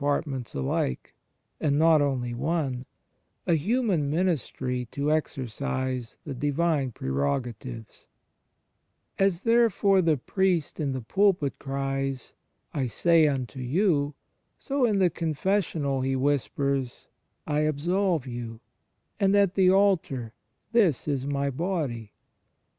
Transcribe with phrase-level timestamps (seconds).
[0.03, 1.15] CHRIST IN THE EXTERIOR ^l ments alike,
[1.59, 2.87] and not only one,
[3.45, 8.07] a human ministry to exercise the Divine Prerogatives,
[9.19, 12.33] As, therefore, the priest in the pulpit cries,
[12.73, 14.15] "I say unto you":
[14.57, 17.07] so in the confessional he whispers
[17.45, 18.59] "I absolve you,"
[19.19, 20.33] and at the altar
[20.71, 22.11] "This is my Body."